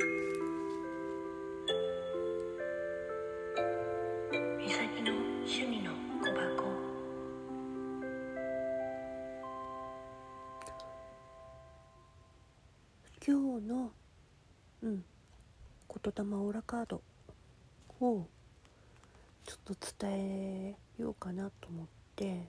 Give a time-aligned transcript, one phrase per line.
[0.00, 0.06] 今
[13.26, 13.90] 日の
[14.82, 15.04] うん
[15.92, 17.02] 言霊オーラカード
[18.00, 18.28] を
[19.44, 19.74] ちょっと
[20.06, 22.44] 伝えようかなと思って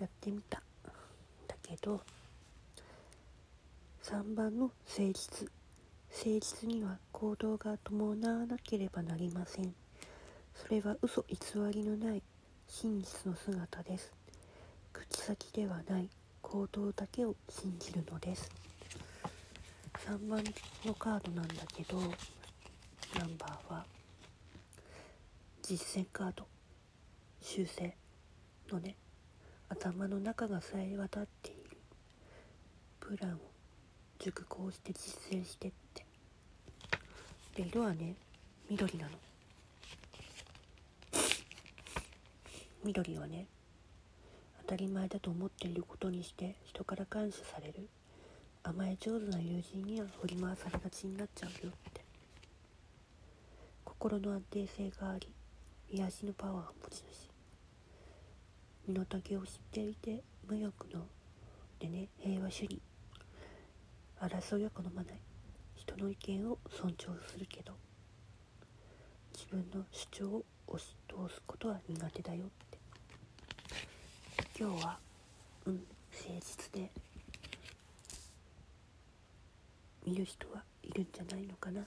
[0.00, 0.60] やってみた。
[1.46, 2.00] だけど
[4.02, 5.55] 3番の誠実。
[6.26, 9.72] 誠実には行動が伴わなければなりません。
[10.56, 11.36] それは嘘偽
[11.72, 12.22] りのない
[12.66, 14.12] 真実の姿です。
[14.92, 16.10] 口先ではない
[16.42, 18.50] 行動だけを信じるのです。
[20.04, 20.42] 3番
[20.84, 23.86] のカードなんだけどナンバーは
[25.62, 26.44] 実践カード。
[27.40, 27.96] 修正
[28.72, 28.96] のね。
[29.68, 31.76] 頭の中がさえ渡っている。
[32.98, 33.36] プランを
[34.18, 36.05] 熟考して実践してって。
[37.56, 38.14] で色はね
[38.68, 39.12] 緑なの。
[42.84, 43.46] 緑はね
[44.60, 47.88] 当たり前だと思っていることにして人から感謝される。
[48.62, 52.04] 甘え上手な友人には振り回されがちになっちゃうよって。
[53.84, 55.32] 心の安定性があり
[55.88, 57.30] 癒しのパワーを持ち主。
[58.88, 61.06] 身の丈を知っていて無欲の
[61.78, 62.82] でね平和主義。
[64.20, 65.35] 争いは好まない。
[65.86, 67.72] 人の意見を尊重するけど
[69.32, 72.78] 自分の主張を押し通すことは苦手だよって。
[74.58, 74.98] 今日は
[75.66, 75.74] うん
[76.10, 76.90] 誠実で
[80.06, 81.82] 見る人はいるんじゃないのかな。